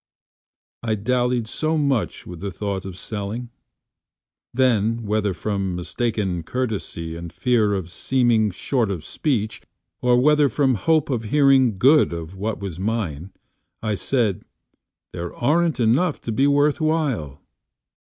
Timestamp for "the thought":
2.39-2.85